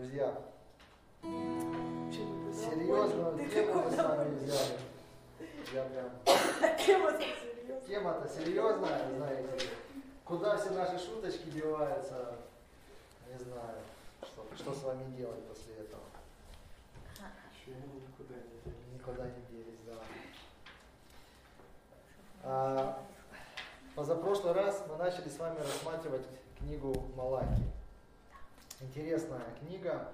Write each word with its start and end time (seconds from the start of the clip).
Друзья, 0.00 0.34
серьезную 2.50 3.50
тему 3.50 3.82
мы 3.82 3.90
с 3.90 3.96
вами 3.98 4.34
взяли. 4.38 4.78
Я 5.74 5.84
прям... 5.84 6.10
Тема-то 7.86 8.26
серьезная. 8.26 9.10
Знаете. 9.14 9.68
Куда 10.24 10.56
все 10.56 10.70
наши 10.70 10.98
шуточки 10.98 11.50
деваются, 11.50 12.38
не 13.30 13.38
знаю, 13.44 13.76
что, 14.22 14.46
что 14.56 14.74
с 14.74 14.82
вами 14.84 15.04
делать 15.16 15.44
после 15.46 15.74
этого. 15.74 16.02
Еще 17.52 17.76
никуда 17.76 18.36
не 18.36 18.56
делись. 18.64 18.78
Никуда 18.94 19.24
не 19.26 19.42
делись, 19.50 19.80
да. 19.86 19.96
А, 22.42 23.02
позапрошлый 23.94 24.54
раз 24.54 24.82
мы 24.88 24.96
начали 24.96 25.28
с 25.28 25.38
вами 25.38 25.58
рассматривать 25.58 26.24
книгу 26.58 26.94
Малаки. 27.14 27.66
Интересная 28.80 29.44
книга. 29.60 30.08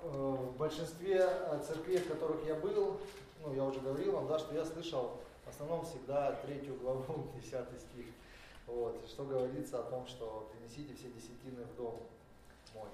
Э, 0.00 0.06
В 0.06 0.56
большинстве 0.56 1.26
э, 1.28 1.60
церквей, 1.66 1.98
в 1.98 2.08
которых 2.08 2.46
я 2.46 2.54
был, 2.54 3.00
ну, 3.42 3.52
я 3.52 3.64
уже 3.64 3.80
говорил 3.80 4.12
вам, 4.12 4.28
да, 4.28 4.38
что 4.38 4.54
я 4.54 4.64
слышал 4.64 5.18
в 5.44 5.48
основном 5.48 5.84
всегда 5.84 6.32
третью 6.44 6.76
главу, 6.76 7.32
десятый 7.42 7.80
стих. 7.80 8.06
Вот, 8.68 8.96
что 9.08 9.24
говорится 9.24 9.80
о 9.80 9.90
том, 9.90 10.06
что 10.06 10.48
принесите 10.52 10.94
все 10.94 11.08
десятины 11.10 11.64
в 11.64 11.76
дом 11.76 12.00
мой. 12.72 12.88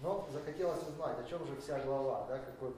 Но 0.00 0.28
захотелось 0.32 0.82
узнать, 0.82 1.16
о 1.20 1.24
чем 1.28 1.46
же 1.46 1.54
вся 1.60 1.78
глава, 1.78 2.26
да, 2.26 2.38
какой 2.38 2.74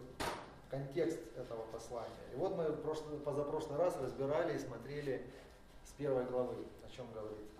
контекст 0.68 1.20
этого 1.38 1.62
послания. 1.72 2.10
И 2.34 2.36
вот 2.36 2.54
мы 2.54 2.70
прошлый, 2.70 3.18
позапрошлый 3.18 3.78
раз 3.78 3.96
разбирали 3.96 4.56
и 4.56 4.58
смотрели 4.58 5.24
с 5.86 5.92
первой 5.92 6.26
главы, 6.26 6.56
о 6.86 6.94
чем 6.94 7.10
говорит 7.14 7.53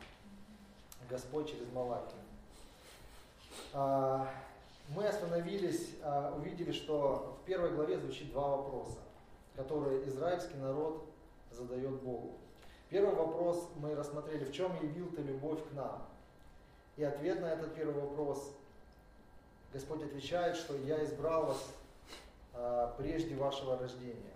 Господь 1.08 1.50
через 1.50 1.70
Малаки. 1.72 2.14
А, 3.72 4.28
Мы 4.88 5.06
остановились, 5.06 5.90
а, 6.02 6.34
увидели, 6.36 6.70
что 6.72 7.38
в 7.40 7.46
первой 7.46 7.70
главе 7.70 7.98
звучит 7.98 8.30
два 8.32 8.56
вопроса, 8.56 8.98
которые 9.56 10.06
израильский 10.08 10.56
народ 10.58 11.06
задает 11.50 12.02
Богу. 12.02 12.32
Первый 12.90 13.14
вопрос 13.14 13.66
мы 13.76 13.94
рассмотрели, 13.94 14.44
в 14.44 14.52
чем 14.52 14.74
явил 14.82 15.08
ты 15.10 15.22
любовь 15.22 15.58
к 15.70 15.72
нам? 15.72 16.02
И 16.96 17.02
ответ 17.02 17.40
на 17.40 17.46
этот 17.46 17.74
первый 17.74 17.94
вопрос 17.94 18.52
Господь 19.72 20.04
отвечает, 20.04 20.54
что 20.54 20.76
я 20.76 21.02
избрал 21.02 21.46
вас 21.46 21.74
а, 22.52 22.94
прежде 22.96 23.34
вашего 23.34 23.76
рождения. 23.76 24.33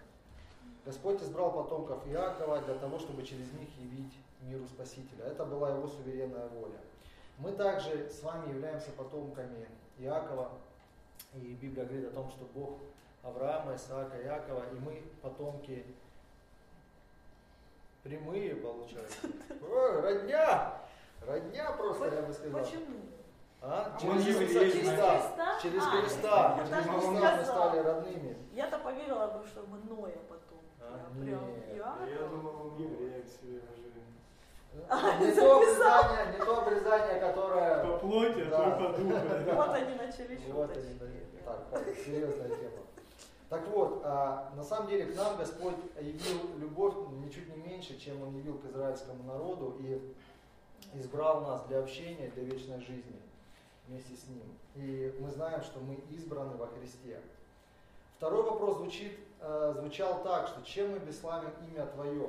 Господь 0.88 1.20
избрал 1.20 1.52
потомков 1.52 1.98
Иакова 2.06 2.62
для 2.62 2.74
того, 2.76 2.98
чтобы 2.98 3.22
через 3.22 3.52
них 3.52 3.68
явить 3.78 4.14
миру 4.40 4.64
Спасителя. 4.64 5.26
Это 5.26 5.44
была 5.44 5.68
его 5.68 5.86
суверенная 5.86 6.48
воля. 6.48 6.80
Мы 7.36 7.52
также 7.52 8.08
с 8.08 8.22
вами 8.22 8.48
являемся 8.54 8.90
потомками 8.92 9.68
Иакова, 9.98 10.50
и 11.34 11.58
Библия 11.60 11.84
говорит 11.84 12.08
о 12.08 12.12
том, 12.12 12.30
что 12.30 12.46
Бог 12.54 12.78
Авраама, 13.22 13.74
Исаака, 13.76 14.16
Иакова, 14.22 14.64
и 14.72 14.76
мы 14.76 15.02
потомки 15.20 15.84
прямые, 18.02 18.56
получается. 18.56 19.28
О, 19.60 20.00
родня! 20.00 20.72
Родня 21.20 21.70
просто, 21.72 22.14
я 22.14 22.22
бы 22.22 22.32
сказал. 22.32 22.62
Почему? 22.62 22.96
А? 23.60 23.92
А 23.94 24.00
Через 24.00 24.26
Иисуса 24.26 24.52
значит. 24.52 24.72
Христа. 24.72 25.58
Через 25.60 25.82
А, 25.82 25.90
Христа. 25.90 26.56
я 26.56 26.56
Через 26.56 26.70
так 26.70 26.86
и 26.86 26.88
Христа 26.88 27.36
мы 27.36 27.44
стали 27.44 27.78
родными. 27.80 28.36
Я-то 28.54 28.78
поверила 28.78 29.26
бы, 29.26 29.46
что 29.46 29.66
мы 29.66 29.78
Ноя 29.80 30.16
потом. 30.30 30.47
А, 30.90 31.22
прям. 31.22 31.40
А 31.84 32.06
Я 32.08 32.26
думал, 32.28 32.72
он 32.72 32.82
евреем 32.82 33.24
себе 33.26 33.60
уже. 33.72 33.88
Не, 34.74 35.32
то 35.32 35.56
обрезание, 35.56 36.32
не 36.38 36.44
то 36.44 36.62
обрезание, 36.62 37.20
которое... 37.20 37.84
По 37.84 37.98
плоти, 37.98 38.44
Да. 38.44 38.66
а 38.66 38.78
то 38.78 38.92
по 38.92 38.98
духу. 38.98 39.10
Вот 39.56 39.70
они 39.74 39.94
начали 39.94 40.36
Вот 40.52 40.70
они, 40.70 40.82
шуточки. 40.92 41.38
да. 41.44 41.64
так, 41.70 41.96
серьезная 41.96 42.48
тема. 42.48 42.82
Так 43.48 43.66
вот, 43.68 44.04
на 44.04 44.62
самом 44.62 44.88
деле 44.88 45.06
к 45.06 45.16
нам 45.16 45.36
Господь 45.38 45.76
явил 45.98 46.58
любовь 46.58 46.94
ничуть 47.24 47.48
не 47.48 47.62
меньше, 47.62 47.98
чем 47.98 48.22
Он 48.22 48.36
явил 48.36 48.58
к 48.58 48.66
израильскому 48.66 49.22
народу 49.24 49.76
и 49.80 50.14
избрал 50.94 51.40
нас 51.42 51.62
для 51.66 51.78
общения, 51.80 52.28
для 52.34 52.44
вечной 52.44 52.80
жизни 52.80 53.20
вместе 53.86 54.14
с 54.14 54.28
Ним. 54.28 54.42
И 54.74 55.14
мы 55.18 55.30
знаем, 55.30 55.62
что 55.62 55.80
мы 55.80 55.94
избраны 56.10 56.56
во 56.56 56.66
Христе. 56.66 57.20
Второй 58.18 58.42
вопрос 58.42 58.78
звучит, 58.78 59.12
э, 59.40 59.74
звучал 59.78 60.24
так, 60.24 60.48
что 60.48 60.60
чем 60.62 60.90
мы 60.90 60.98
бесславим 60.98 61.52
имя 61.68 61.86
Твое? 61.86 62.28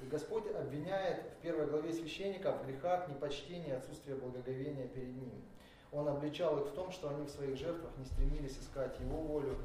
И 0.00 0.06
Господь 0.06 0.44
обвиняет 0.54 1.24
в 1.32 1.42
первой 1.42 1.66
главе 1.66 1.92
священников 1.92 2.62
в 2.62 2.66
грехах 2.68 3.08
непочтения 3.08 3.74
отсутствия 3.74 4.14
благоговения 4.14 4.86
перед 4.86 5.16
Ним. 5.16 5.42
Он 5.90 6.06
обличал 6.06 6.60
их 6.60 6.66
в 6.66 6.72
том, 6.72 6.92
что 6.92 7.08
они 7.08 7.26
в 7.26 7.30
своих 7.30 7.58
жертвах 7.58 7.90
не 7.98 8.04
стремились 8.04 8.58
искать 8.60 8.96
Его 9.00 9.16
волю, 9.16 9.56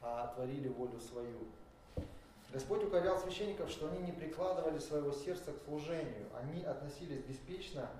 а 0.00 0.28
творили 0.28 0.68
волю 0.68 1.00
свою. 1.00 1.38
Господь 2.52 2.84
укорял 2.84 3.18
священников, 3.18 3.68
что 3.68 3.88
они 3.90 3.98
не 4.02 4.12
прикладывали 4.12 4.78
своего 4.78 5.10
сердца 5.10 5.52
к 5.52 5.64
служению, 5.64 6.28
они 6.40 6.62
относились 6.62 7.24
беспечно 7.24 7.90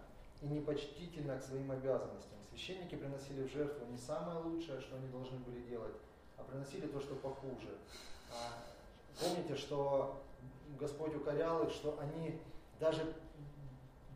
и 0.43 0.47
непочтительно 0.47 1.37
к 1.41 1.43
своим 1.43 1.73
обязанностям. 1.73 2.39
Священники 2.51 2.95
приносили 2.95 3.43
в 3.43 3.51
жертву 3.51 3.85
не 3.87 3.99
самое 3.99 4.39
лучшее, 4.39 4.81
что 4.81 4.95
они 4.95 5.09
должны 5.09 5.39
были 5.39 5.61
делать, 5.63 5.95
а 6.41 6.51
приносили 6.51 6.87
то, 6.87 7.01
что 7.01 7.15
похуже. 7.17 7.77
А, 8.33 8.71
Помните, 9.21 9.55
что 9.55 10.23
Господь 10.79 11.15
укорял 11.15 11.65
их, 11.65 11.71
что 11.71 11.99
они 12.01 12.41
даже 12.79 13.15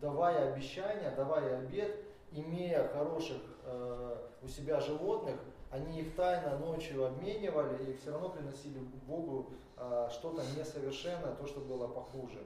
давая 0.01 0.53
обещания, 0.53 1.11
давая 1.15 1.59
обед, 1.59 1.95
имея 2.33 2.89
хороших 2.89 3.43
э, 3.65 4.17
у 4.43 4.49
себя 4.49 4.81
животных, 4.81 5.37
они 5.71 6.01
их 6.01 6.15
тайно 6.15 6.59
ночью 6.59 7.05
обменивали 7.05 7.91
и 7.91 7.97
все 7.97 8.13
равно 8.13 8.31
приносили 8.31 8.79
Богу 9.07 9.51
э, 9.77 10.09
что-то 10.11 10.43
несовершенное, 10.57 11.35
то, 11.35 11.47
что 11.47 11.61
было 11.61 11.89
похуже. 11.89 12.43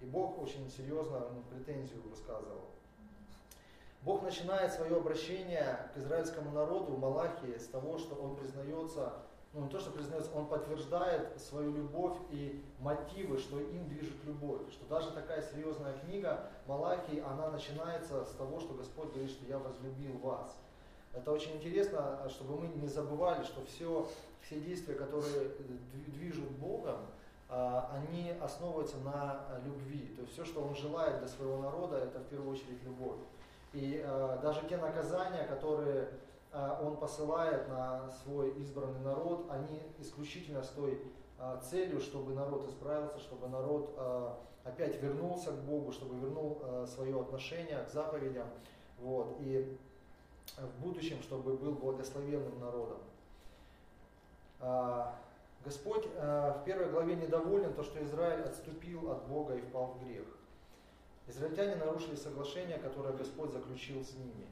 И 0.00 0.04
Бог 0.04 0.40
очень 0.42 0.68
серьезно 0.68 1.20
ну, 1.30 1.42
претензию 1.50 2.02
высказывал. 2.02 2.70
Бог 4.02 4.22
начинает 4.22 4.72
свое 4.72 4.96
обращение 4.96 5.88
к 5.94 5.98
израильскому 5.98 6.50
народу 6.50 6.92
в 6.92 6.98
Малахии 6.98 7.56
с 7.56 7.68
того, 7.68 7.98
что 7.98 8.16
он 8.16 8.34
признается, 8.34 9.12
ну 9.52 9.62
не 9.62 9.68
то, 9.68 9.78
что 9.78 9.92
признается, 9.92 10.32
он 10.34 10.48
подтверждает 10.48 11.40
свою 11.40 11.72
любовь 11.72 12.16
и 12.30 12.64
мотивы, 12.80 13.38
что 13.38 13.60
им 13.60 13.86
движет 13.88 14.24
любовь. 14.24 14.62
Что 14.72 14.86
даже 14.86 15.12
такая 15.12 15.40
серьезная 15.40 15.96
книга 15.98 16.50
Малахии, 16.66 17.20
она 17.20 17.50
начинается 17.50 18.24
с 18.24 18.32
того, 18.32 18.58
что 18.58 18.74
Господь 18.74 19.10
говорит, 19.10 19.30
что 19.30 19.46
я 19.46 19.58
возлюбил 19.58 20.18
вас. 20.18 20.56
Это 21.12 21.30
очень 21.30 21.52
интересно, 21.56 22.26
чтобы 22.28 22.58
мы 22.58 22.68
не 22.68 22.88
забывали, 22.88 23.44
что 23.44 23.64
все, 23.66 24.08
все 24.40 24.58
действия, 24.58 24.94
которые 24.94 25.50
движут 26.08 26.50
Богом, 26.52 26.96
а, 27.48 27.90
они 27.94 28.30
основываются 28.40 28.96
на 28.98 29.60
любви. 29.64 30.08
То 30.16 30.22
есть 30.22 30.32
все, 30.32 30.44
что 30.44 30.62
Он 30.64 30.74
желает 30.74 31.18
для 31.18 31.28
своего 31.28 31.58
народа, 31.58 31.98
это 31.98 32.18
в 32.18 32.24
первую 32.24 32.50
очередь 32.52 32.82
любовь. 32.82 33.18
И 33.72 34.02
э, 34.04 34.38
даже 34.42 34.66
те 34.68 34.76
наказания, 34.76 35.44
которые 35.44 36.08
э, 36.52 36.76
Он 36.82 36.96
посылает 36.96 37.68
на 37.68 38.10
свой 38.10 38.50
избранный 38.60 39.00
народ, 39.00 39.46
они 39.50 39.82
исключительно 39.98 40.62
с 40.62 40.68
той 40.68 41.00
э, 41.38 41.60
целью, 41.62 42.00
чтобы 42.00 42.34
народ 42.34 42.68
исправился, 42.68 43.18
чтобы 43.18 43.48
народ 43.48 43.94
э, 43.96 44.34
опять 44.64 45.00
вернулся 45.02 45.52
к 45.52 45.60
Богу, 45.62 45.92
чтобы 45.92 46.16
вернул 46.16 46.60
э, 46.62 46.86
свое 46.86 47.20
отношение 47.20 47.82
к 47.84 47.90
заповедям. 47.90 48.46
Вот, 48.98 49.36
и 49.40 49.76
в 50.58 50.82
будущем, 50.82 51.22
чтобы 51.22 51.54
был 51.54 51.72
благословенным 51.72 52.60
народом. 52.60 52.98
А, 54.60 55.16
Господь 55.64 56.06
э, 56.14 56.54
в 56.60 56.64
первой 56.64 56.90
главе 56.90 57.16
недоволен 57.16 57.72
то, 57.74 57.82
что 57.82 58.02
Израиль 58.04 58.42
отступил 58.42 59.10
от 59.10 59.26
Бога 59.26 59.54
и 59.54 59.60
впал 59.60 59.94
в 59.94 60.04
грех. 60.04 60.24
Израильтяне 61.28 61.76
нарушили 61.76 62.16
соглашение, 62.16 62.78
которое 62.78 63.12
Господь 63.12 63.52
заключил 63.52 64.04
с 64.04 64.14
ними. 64.14 64.46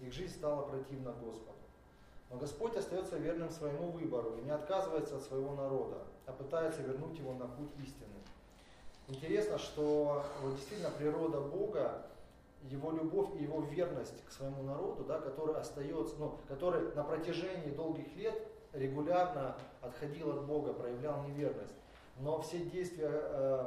Их 0.00 0.12
жизнь 0.12 0.34
стала 0.34 0.62
противна 0.62 1.12
Господу. 1.12 1.58
Но 2.30 2.36
Господь 2.36 2.76
остается 2.76 3.18
верным 3.18 3.50
своему 3.50 3.90
выбору 3.90 4.36
и 4.38 4.42
не 4.42 4.50
отказывается 4.50 5.16
от 5.16 5.22
своего 5.22 5.54
народа, 5.54 5.98
а 6.26 6.32
пытается 6.32 6.80
вернуть 6.82 7.18
его 7.18 7.34
на 7.34 7.46
путь 7.46 7.70
истины. 7.82 8.06
Интересно, 9.08 9.58
что 9.58 10.24
вот 10.42 10.54
действительно 10.54 10.90
природа 10.90 11.40
Бога, 11.40 12.06
его 12.68 12.92
любовь 12.92 13.30
и 13.36 13.42
его 13.42 13.62
верность 13.62 14.24
к 14.26 14.30
своему 14.30 14.62
народу, 14.62 15.04
да, 15.04 15.18
который 15.18 15.56
остается, 15.56 16.14
ну, 16.18 16.38
который 16.46 16.94
на 16.94 17.02
протяжении 17.02 17.70
долгих 17.70 18.14
лет 18.14 18.40
регулярно 18.72 19.56
отходил 19.82 20.30
от 20.30 20.44
Бога, 20.44 20.72
проявлял 20.72 21.24
неверность. 21.24 21.74
Но 22.20 22.40
все 22.42 22.60
действия 22.60 23.10
э, 23.10 23.66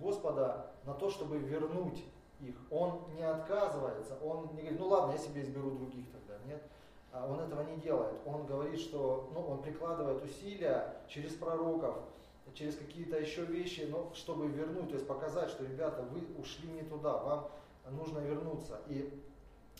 Господа 0.00 0.70
на 0.84 0.94
то, 0.94 1.10
чтобы 1.10 1.38
вернуть 1.38 2.04
их, 2.40 2.56
Он 2.70 3.02
не 3.14 3.22
отказывается, 3.22 4.16
Он 4.22 4.50
не 4.54 4.62
говорит, 4.62 4.78
ну 4.78 4.88
ладно, 4.88 5.12
я 5.12 5.18
себе 5.18 5.42
изберу 5.42 5.70
других 5.72 6.06
тогда, 6.10 6.34
нет. 6.46 6.62
А 7.12 7.26
Он 7.30 7.40
этого 7.40 7.62
не 7.62 7.76
делает. 7.76 8.14
Он 8.26 8.44
говорит, 8.44 8.80
что 8.80 9.30
ну, 9.32 9.40
Он 9.46 9.62
прикладывает 9.62 10.22
усилия 10.24 10.96
через 11.08 11.34
пророков, 11.34 11.96
через 12.54 12.76
какие-то 12.76 13.18
еще 13.18 13.44
вещи, 13.44 13.86
ну, 13.90 14.10
чтобы 14.14 14.48
вернуть, 14.48 14.88
то 14.88 14.94
есть 14.94 15.06
показать, 15.06 15.50
что, 15.50 15.64
ребята, 15.64 16.02
вы 16.02 16.20
ушли 16.40 16.68
не 16.70 16.82
туда, 16.82 17.16
вам 17.18 17.48
нужно 17.90 18.18
вернуться. 18.18 18.80
И 18.88 19.22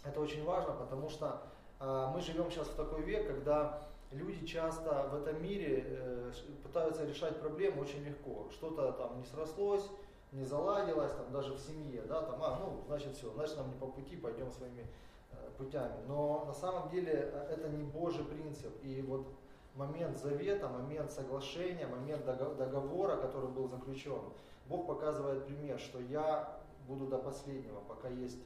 это 0.05 0.21
очень 0.21 0.45
важно, 0.45 0.73
потому 0.73 1.09
что 1.09 1.43
э, 1.81 2.11
мы 2.13 2.21
живем 2.21 2.51
сейчас 2.51 2.69
в 2.69 2.75
такой 2.75 3.03
век, 3.03 3.27
когда 3.27 3.81
люди 4.15 4.47
часто 4.47 5.09
в 5.11 5.15
этом 5.15 5.43
мире 5.43 5.85
э, 5.87 6.33
пытаются 6.63 7.05
решать 7.05 7.41
проблемы 7.41 7.83
очень 7.83 8.05
легко. 8.05 8.49
Что-то 8.51 8.93
там 8.93 9.19
не 9.19 9.25
срослось, 9.25 9.89
не 10.33 10.45
заладилось, 10.45 11.13
там 11.13 11.31
даже 11.33 11.55
в 11.55 11.59
семье, 11.59 12.03
да, 12.03 12.23
там, 12.23 12.43
а, 12.43 12.59
ну, 12.61 12.83
значит 12.87 13.15
все, 13.17 13.31
значит 13.33 13.57
нам 13.57 13.69
не 13.69 13.77
по 13.77 13.87
пути, 13.87 14.17
пойдем 14.17 14.51
своими 14.51 14.87
э, 15.33 15.51
путями. 15.59 15.97
Но 16.07 16.45
на 16.47 16.55
самом 16.55 16.89
деле 16.89 17.31
э, 17.33 17.49
это 17.51 17.69
не 17.69 17.83
Божий 17.85 18.25
принцип. 18.25 18.73
И 18.83 19.03
вот 19.03 19.27
момент 19.75 20.19
завета, 20.19 20.69
момент 20.69 21.11
соглашения, 21.11 21.87
момент 21.87 22.25
договора, 22.25 23.17
который 23.17 23.51
был 23.51 23.69
заключен, 23.69 24.21
Бог 24.69 24.87
показывает 24.87 25.45
пример, 25.47 25.79
что 25.79 26.01
я 26.01 26.61
буду 26.89 27.07
до 27.07 27.19
последнего, 27.19 27.81
пока 27.81 28.09
есть 28.09 28.39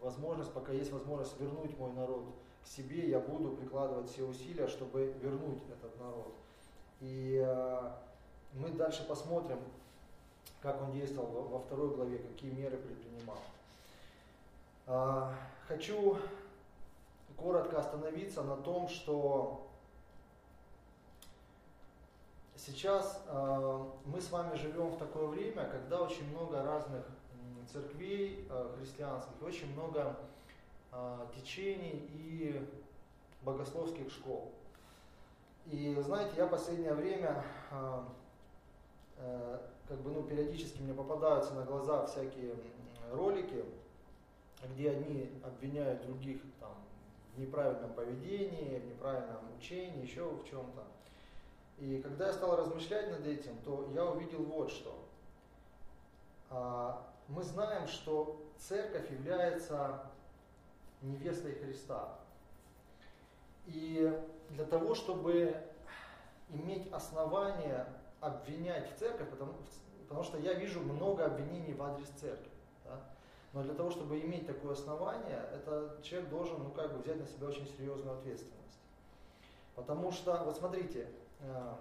возможность, 0.00 0.52
пока 0.52 0.72
есть 0.72 0.92
возможность 0.92 1.38
вернуть 1.40 1.76
мой 1.78 1.92
народ 1.92 2.24
себе, 2.66 3.08
я 3.08 3.20
буду 3.20 3.50
прикладывать 3.50 4.10
все 4.10 4.24
усилия, 4.24 4.68
чтобы 4.68 5.14
вернуть 5.22 5.62
этот 5.68 5.98
народ. 6.00 6.34
И 7.00 7.42
э, 7.44 7.90
мы 8.54 8.70
дальше 8.70 9.06
посмотрим, 9.06 9.58
как 10.60 10.82
он 10.82 10.92
действовал 10.92 11.28
во, 11.28 11.42
во 11.42 11.58
второй 11.60 11.94
главе, 11.94 12.18
какие 12.18 12.50
меры 12.50 12.76
предпринимал. 12.76 13.38
Э, 14.86 15.32
хочу 15.68 16.18
коротко 17.36 17.78
остановиться 17.78 18.42
на 18.42 18.56
том, 18.56 18.88
что 18.88 19.68
сейчас 22.56 23.22
э, 23.26 23.84
мы 24.06 24.20
с 24.20 24.30
вами 24.30 24.56
живем 24.56 24.88
в 24.88 24.98
такое 24.98 25.26
время, 25.26 25.68
когда 25.70 26.00
очень 26.00 26.28
много 26.30 26.62
разных 26.62 27.04
церквей 27.70 28.46
э, 28.48 28.74
христианских, 28.78 29.42
очень 29.42 29.72
много 29.74 30.00
э, 30.00 30.14
течений 31.34 32.08
и 32.14 32.68
богословских 33.42 34.10
школ. 34.10 34.52
И 35.66 35.96
знаете, 36.00 36.32
я 36.36 36.46
последнее 36.46 36.94
время 36.94 37.44
э, 37.70 38.00
э, 39.18 39.58
как 39.88 39.98
бы, 39.98 40.10
ну, 40.10 40.22
периодически 40.22 40.80
мне 40.80 40.94
попадаются 40.94 41.54
на 41.54 41.64
глаза 41.64 42.06
всякие 42.06 42.54
ролики, 43.12 43.64
где 44.74 44.90
одни 44.90 45.30
обвиняют 45.44 46.02
других 46.06 46.40
там, 46.60 46.74
в 47.34 47.40
неправильном 47.40 47.92
поведении, 47.94 48.78
в 48.78 48.86
неправильном 48.86 49.56
учении, 49.58 50.02
еще 50.02 50.24
в 50.28 50.48
чем-то. 50.48 50.84
И 51.78 52.00
когда 52.00 52.28
я 52.28 52.32
стал 52.32 52.56
размышлять 52.56 53.10
над 53.10 53.26
этим, 53.26 53.56
то 53.64 53.88
я 53.92 54.04
увидел 54.04 54.44
вот 54.44 54.70
что. 54.70 54.96
А, 56.48 57.06
мы 57.28 57.42
знаем, 57.42 57.86
что 57.86 58.40
церковь 58.56 59.10
является 59.10 60.10
невестой 61.02 61.52
Христа. 61.54 62.18
И 63.66 64.22
для 64.50 64.64
того, 64.64 64.94
чтобы 64.94 65.56
иметь 66.50 66.90
основания 66.92 67.86
обвинять 68.20 68.92
в 68.92 68.98
церковь, 68.98 69.28
потому, 69.28 69.54
потому 70.02 70.22
что 70.22 70.38
я 70.38 70.54
вижу 70.54 70.80
много 70.80 71.26
обвинений 71.26 71.74
в 71.74 71.82
адрес 71.82 72.08
церкви. 72.20 72.50
Да? 72.84 73.00
Но 73.52 73.62
для 73.62 73.74
того, 73.74 73.90
чтобы 73.90 74.20
иметь 74.20 74.46
такое 74.46 74.72
основание, 74.72 75.42
этот 75.52 76.02
человек 76.02 76.30
должен 76.30 76.62
ну, 76.62 76.70
как 76.70 76.92
бы 76.92 77.02
взять 77.02 77.18
на 77.18 77.26
себя 77.26 77.48
очень 77.48 77.66
серьезную 77.66 78.16
ответственность. 78.18 78.54
Потому 79.74 80.12
что, 80.12 80.42
вот 80.44 80.56
смотрите, 80.56 81.08
Э, 81.40 81.74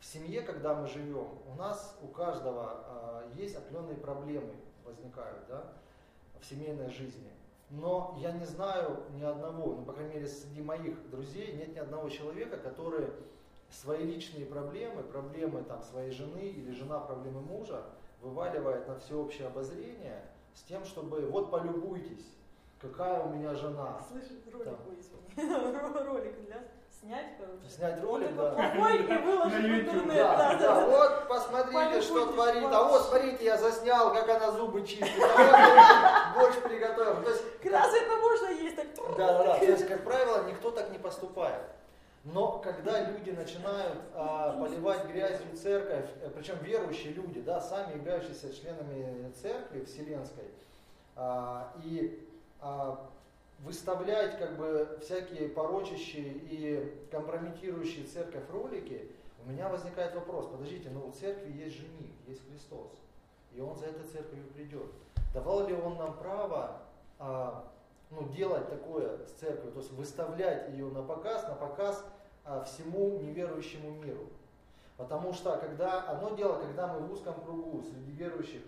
в 0.00 0.04
семье, 0.04 0.42
когда 0.42 0.74
мы 0.74 0.86
живем, 0.86 1.28
у 1.46 1.54
нас 1.56 1.96
у 2.02 2.06
каждого 2.08 2.84
э, 2.86 3.30
есть 3.34 3.56
определенные 3.56 3.96
проблемы 3.96 4.54
возникают 4.84 5.46
да, 5.48 5.64
в 6.40 6.44
семейной 6.44 6.88
жизни. 6.88 7.30
Но 7.70 8.16
я 8.18 8.32
не 8.32 8.46
знаю 8.46 9.02
ни 9.14 9.22
одного, 9.22 9.74
ну, 9.74 9.84
по 9.84 9.92
крайней 9.92 10.14
мере, 10.14 10.26
среди 10.26 10.62
моих 10.62 11.10
друзей 11.10 11.54
нет 11.54 11.74
ни 11.74 11.78
одного 11.78 12.08
человека, 12.08 12.56
который 12.56 13.08
свои 13.70 14.04
личные 14.04 14.46
проблемы, 14.46 15.02
проблемы 15.02 15.62
там, 15.64 15.82
своей 15.82 16.10
жены 16.10 16.48
или 16.48 16.72
жена 16.72 16.98
проблемы 16.98 17.40
мужа 17.40 17.82
вываливает 18.22 18.88
на 18.88 18.98
всеобщее 18.98 19.48
обозрение 19.48 20.24
с 20.54 20.62
тем, 20.62 20.84
чтобы 20.84 21.20
вот 21.26 21.50
полюбуйтесь, 21.50 22.26
какая 22.80 23.22
у 23.22 23.34
меня 23.34 23.54
жена. 23.54 24.00
Слышишь, 24.10 24.42
ролик, 24.50 24.64
там. 25.36 26.06
ролик 26.06 26.40
для 26.46 26.62
снять, 27.00 27.26
короче. 27.38 27.68
Снять 27.68 28.02
ролик, 28.02 28.36
да. 28.36 28.50
Плохой 28.50 28.96
и 28.98 29.16
выложить 29.16 29.64
в 29.64 29.80
интернет. 29.80 30.16
Да, 30.16 30.86
вот 30.86 31.28
посмотрите, 31.28 32.02
что 32.02 32.26
творит. 32.32 32.68
А 32.70 32.82
вот 32.84 33.02
смотрите, 33.02 33.44
я 33.44 33.56
заснял, 33.56 34.12
как 34.12 34.28
она 34.28 34.50
зубы 34.52 34.86
чистит. 34.86 35.08
Вот 35.18 36.34
борщ 36.36 36.56
приготовил. 36.62 37.22
То 37.22 37.30
есть, 37.30 37.44
Раз 37.64 37.94
это 37.94 38.16
можно 38.16 38.46
есть, 38.48 38.76
так. 38.76 38.86
Да, 39.16 39.38
да, 39.38 39.44
да. 39.44 39.58
То 39.58 39.64
есть, 39.64 39.86
как 39.86 40.04
правило, 40.04 40.44
никто 40.48 40.70
так 40.70 40.90
не 40.90 40.98
поступает. 40.98 41.62
Но 42.24 42.58
когда 42.58 43.08
люди 43.08 43.30
начинают 43.30 43.98
а, 44.14 44.58
поливать 44.58 45.06
грязью 45.06 45.56
церковь, 45.56 46.04
э, 46.20 46.28
причем 46.34 46.58
верующие 46.62 47.12
люди, 47.12 47.40
да, 47.40 47.60
сами 47.60 47.94
являющиеся 47.94 48.52
членами 48.52 49.32
церкви 49.40 49.84
вселенской, 49.84 50.44
а, 51.16 51.72
и 51.84 52.28
а, 52.60 53.08
выставлять 53.58 54.38
как 54.38 54.56
бы 54.56 54.98
всякие 55.02 55.48
порочащие 55.48 56.32
и 56.50 57.06
компрометирующие 57.10 58.04
церковь 58.04 58.48
ролики, 58.50 59.10
у 59.44 59.50
меня 59.50 59.68
возникает 59.68 60.14
вопрос, 60.14 60.46
подождите, 60.46 60.90
но 60.90 61.06
у 61.06 61.12
церкви 61.12 61.50
есть 61.52 61.76
жених, 61.76 62.10
есть 62.26 62.48
Христос, 62.48 62.92
и 63.52 63.60
он 63.60 63.76
за 63.76 63.86
этой 63.86 64.04
церковью 64.04 64.44
придет. 64.54 64.86
Давал 65.34 65.66
ли 65.66 65.74
он 65.74 65.96
нам 65.96 66.16
право 66.18 66.82
а, 67.18 67.64
ну, 68.10 68.28
делать 68.28 68.68
такое 68.68 69.18
с 69.26 69.32
церковью, 69.32 69.72
то 69.72 69.80
есть 69.80 69.92
выставлять 69.92 70.70
ее 70.70 70.86
на 70.86 71.02
показ, 71.02 71.46
на 71.48 71.54
показ 71.54 72.04
а, 72.44 72.64
всему 72.64 73.18
неверующему 73.20 73.90
миру? 74.02 74.26
Потому 74.96 75.32
что 75.32 75.56
когда 75.58 76.02
одно 76.02 76.30
дело, 76.34 76.60
когда 76.60 76.88
мы 76.88 77.00
в 77.00 77.12
узком 77.12 77.40
кругу 77.40 77.82
среди 77.82 78.10
верующих 78.12 78.62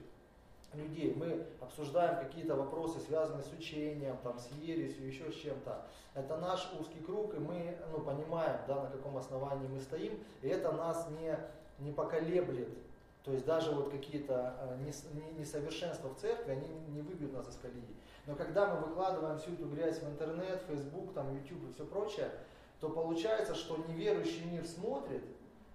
людей, 0.74 1.14
мы 1.14 1.46
обсуждаем 1.60 2.24
какие-то 2.24 2.54
вопросы, 2.54 3.00
связанные 3.00 3.42
с 3.42 3.52
учением, 3.52 4.16
там, 4.22 4.38
с 4.38 4.48
ересью, 4.60 5.06
еще 5.06 5.30
с 5.30 5.34
чем-то. 5.34 5.86
Это 6.14 6.36
наш 6.36 6.70
узкий 6.78 7.00
круг, 7.00 7.34
и 7.34 7.38
мы 7.38 7.76
ну, 7.92 8.00
понимаем, 8.00 8.60
да, 8.66 8.82
на 8.82 8.90
каком 8.90 9.16
основании 9.16 9.68
мы 9.68 9.80
стоим, 9.80 10.18
и 10.42 10.48
это 10.48 10.72
нас 10.72 11.08
не, 11.20 11.36
не 11.78 11.92
поколеблет. 11.92 12.68
То 13.24 13.32
есть 13.32 13.44
даже 13.44 13.70
вот 13.72 13.90
какие-то 13.90 14.54
э, 14.60 14.90
несовершенства 15.38 16.08
в 16.08 16.18
церкви, 16.18 16.52
они 16.52 16.68
не 16.88 17.02
выбьют 17.02 17.32
нас 17.32 17.48
из 17.48 17.56
колеи. 17.56 17.84
Но 18.26 18.34
когда 18.34 18.74
мы 18.74 18.86
выкладываем 18.86 19.38
всю 19.38 19.52
эту 19.52 19.66
грязь 19.66 20.00
в 20.00 20.08
интернет, 20.08 20.62
Facebook, 20.68 21.12
там, 21.12 21.34
YouTube 21.34 21.68
и 21.68 21.72
все 21.74 21.84
прочее, 21.84 22.30
то 22.80 22.88
получается, 22.88 23.54
что 23.54 23.76
неверующий 23.88 24.44
мир 24.46 24.64
смотрит, 24.64 25.22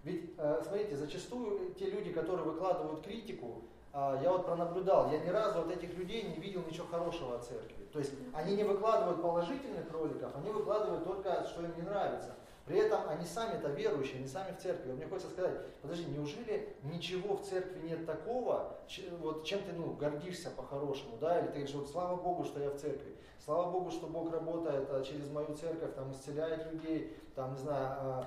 ведь, 0.03 0.31
э, 0.37 0.61
смотрите, 0.63 0.95
зачастую 0.95 1.73
те 1.75 1.89
люди, 1.89 2.11
которые 2.11 2.45
выкладывают 2.45 3.01
критику, 3.01 3.61
я 3.95 4.31
вот 4.31 4.45
пронаблюдал, 4.45 5.09
я 5.11 5.19
ни 5.19 5.29
разу 5.29 5.61
от 5.61 5.71
этих 5.71 5.95
людей 5.95 6.23
не 6.23 6.35
видел 6.35 6.63
ничего 6.67 6.85
хорошего 6.87 7.35
от 7.35 7.45
церкви. 7.45 7.85
То 7.93 7.99
есть 7.99 8.11
они 8.33 8.55
не 8.57 8.63
выкладывают 8.63 9.21
положительных 9.21 9.89
роликов, 9.91 10.35
они 10.35 10.49
выкладывают 10.49 11.05
только, 11.05 11.45
что 11.45 11.61
им 11.63 11.73
не 11.77 11.81
нравится. 11.81 12.35
При 12.65 12.79
этом 12.79 13.07
они 13.07 13.25
сами-то 13.25 13.69
верующие, 13.69 14.17
они 14.17 14.27
сами 14.27 14.53
в 14.53 14.61
церкви. 14.61 14.91
мне 14.91 15.05
хочется 15.05 15.31
сказать, 15.31 15.53
подожди, 15.81 16.05
неужели 16.05 16.75
ничего 16.83 17.35
в 17.37 17.43
церкви 17.43 17.87
нет 17.87 18.05
такого, 18.07 18.75
вот 19.19 19.45
чем 19.45 19.59
ты 19.61 19.71
ну, 19.71 19.93
гордишься 19.93 20.49
по-хорошему, 20.49 21.17
да, 21.21 21.39
или 21.39 21.45
ты 21.45 21.53
говоришь, 21.53 21.75
вот 21.75 21.89
слава 21.89 22.15
Богу, 22.15 22.43
что 22.43 22.59
я 22.59 22.71
в 22.71 22.77
церкви, 22.77 23.15
слава 23.45 23.69
Богу, 23.69 23.91
что 23.91 24.07
Бог 24.07 24.33
работает 24.33 24.89
а, 24.89 25.03
через 25.03 25.29
мою 25.29 25.55
церковь, 25.55 25.93
там 25.93 26.11
исцеляет 26.11 26.71
людей, 26.73 27.15
там, 27.35 27.53
не 27.53 27.59
знаю, 27.59 27.97
а, 27.99 28.25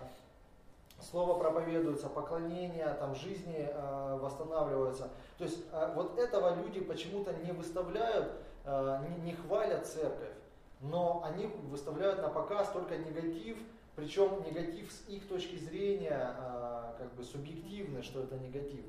слово 1.01 1.39
проповедуется, 1.39 2.09
поклонение, 2.09 2.95
там 2.95 3.15
жизни 3.15 3.69
э, 3.71 4.19
восстанавливаются. 4.21 5.11
То 5.39 5.45
есть 5.45 5.59
э, 5.73 5.93
вот 5.95 6.19
этого 6.19 6.55
люди 6.57 6.81
почему-то 6.81 7.33
не 7.33 7.53
выставляют, 7.53 8.33
э, 8.65 9.05
не, 9.09 9.31
не 9.31 9.33
хвалят 9.37 9.87
церковь, 9.87 10.33
но 10.81 11.23
они 11.25 11.47
выставляют 11.47 12.21
на 12.23 12.29
показ 12.29 12.71
только 12.71 12.97
негатив, 12.97 13.59
причем 13.97 14.43
негатив 14.45 14.93
с 14.93 15.09
их 15.09 15.27
точки 15.29 15.57
зрения, 15.57 16.35
э, 16.39 16.93
как 16.99 17.13
бы 17.15 17.25
субъективный, 17.25 18.03
что 18.03 18.23
это 18.23 18.37
негатив. 18.37 18.85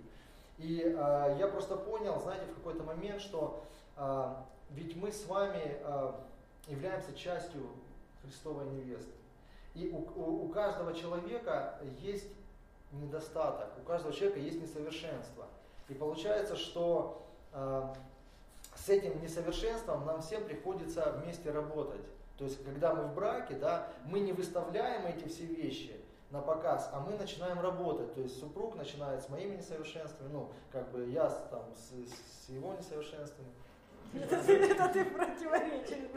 И 0.58 0.82
э, 0.84 1.36
я 1.40 1.48
просто 1.48 1.78
понял, 1.78 2.20
знаете, 2.20 2.46
в 2.52 2.56
какой-то 2.56 2.84
момент, 2.84 3.22
что 3.22 3.64
э, 3.96 4.34
ведь 4.72 4.96
мы 4.96 5.12
с 5.12 5.26
вами 5.26 5.78
э, 5.82 6.12
являемся 6.68 7.14
частью 7.14 7.62
Христовой 8.22 8.66
невесты. 8.66 9.19
И 9.76 9.90
у, 9.90 9.98
у, 9.98 10.46
у 10.46 10.50
каждого 10.50 10.94
человека 10.94 11.80
есть 12.00 12.28
недостаток, 12.92 13.70
у 13.80 13.86
каждого 13.86 14.14
человека 14.14 14.40
есть 14.40 14.62
несовершенство. 14.62 15.48
И 15.88 15.94
получается, 15.94 16.56
что 16.56 17.26
э, 17.54 17.94
с 18.76 18.90
этим 18.90 19.22
несовершенством 19.22 20.06
нам 20.06 20.22
всем 20.22 20.44
приходится 20.44 21.12
вместе 21.12 21.52
работать. 21.52 22.06
То 22.38 22.46
есть, 22.46 22.64
когда 22.64 22.94
мы 22.94 23.04
в 23.04 23.14
браке, 23.14 23.56
да, 23.56 23.88
мы 24.06 24.22
не 24.22 24.32
выставляем 24.32 25.06
эти 25.06 25.28
все 25.28 25.46
вещи 25.46 25.96
на 26.32 26.42
показ, 26.42 26.90
а 26.94 27.00
мы 27.00 27.18
начинаем 27.18 27.60
работать. 27.60 28.14
То 28.14 28.22
есть 28.22 28.40
супруг 28.40 28.76
начинает 28.76 29.22
с 29.22 29.30
моими 29.30 29.58
несовершенствами, 29.58 30.32
ну, 30.32 30.50
как 30.72 30.90
бы 30.92 31.10
я 31.10 31.30
там 31.30 31.64
с, 31.76 32.46
с 32.46 32.50
его 32.50 32.74
несовершенствами. 32.74 33.50
Это, 34.14 34.36
это 34.36 34.90
ты 34.90 35.06
противоречишь 35.06 36.10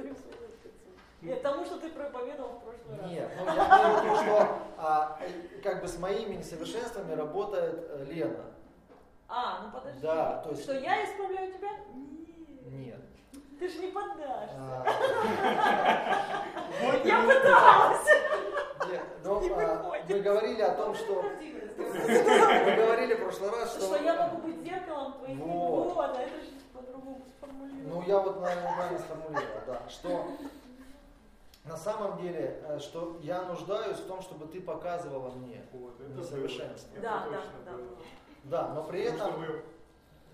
Нет, 1.23 1.41
тому, 1.43 1.65
что 1.65 1.79
ты 1.79 1.89
проповедовал 1.91 2.51
в 2.51 2.65
прошлый 2.65 2.99
раз. 2.99 3.11
Нет, 3.11 3.31
ну 3.39 3.47
я 3.47 3.53
имею 3.55 4.01
в 4.01 4.05
виду, 4.05 4.17
что 4.17 4.59
а, 4.77 5.19
э, 5.21 5.61
как 5.63 5.81
бы 5.81 5.87
с 5.87 5.97
моими 5.99 6.35
несовершенствами 6.35 7.13
работает 7.13 7.87
э, 7.91 8.05
Лена. 8.11 8.45
А, 9.29 9.61
ну 9.63 9.71
подожди. 9.71 10.01
Да, 10.03 10.43
то 10.43 10.51
есть- 10.51 10.65
Что 10.65 10.75
я 10.75 11.05
исправляю 11.05 11.53
тебя? 11.53 11.71
Нет. 11.95 12.67
Нет. 12.67 13.01
Ты 13.61 13.69
же 13.69 13.79
не 13.79 13.93
поддашься. 13.93 14.57
А, 14.59 14.85
Я 17.05 17.23
пыталась. 17.23 18.09
а, 19.55 19.93
мы 20.09 20.21
говорили 20.21 20.63
о 20.63 20.75
том, 20.75 20.95
что 20.97 21.23
мы 21.23 22.77
говорили 22.77 23.15
в 23.15 23.23
прошлый 23.23 23.51
раз, 23.51 23.77
Что, 23.77 23.87
что 23.87 23.97
я 24.03 24.15
могу 24.17 24.39
быть 24.39 24.61
зеркалом 24.65 25.13
твоих 25.13 25.39
Вот. 25.39 25.97
А 25.99 26.21
это 26.21 26.41
же 26.41 26.51
по-другому 26.73 27.23
сформулировано. 27.39 27.95
Ну, 27.95 28.03
я 28.03 28.19
вот, 28.19 28.41
наверное, 28.41 28.99
сформулировал, 28.99 29.61
да, 29.69 29.83
что 29.89 30.27
на 31.65 31.77
самом 31.77 32.21
деле, 32.21 32.61
э, 32.65 32.79
что 32.81 33.17
я 33.23 33.43
нуждаюсь 33.45 33.99
в 33.99 34.07
том, 34.07 34.21
чтобы 34.23 34.47
ты 34.47 34.61
показывала 34.61 35.31
мне 35.31 35.65
Вот, 35.73 36.01
это 36.01 36.11
несовершенство. 36.11 36.93
было. 36.93 37.03
Да, 37.03 37.21
Это 37.23 37.31
да, 37.31 37.37
точно 37.37 37.53
да. 37.65 37.73
было. 37.73 37.97
Да, 38.45 38.69
но 38.75 38.85
при 38.85 39.11
Потому 39.11 39.29
этом... 39.31 39.41
вы 39.41 39.63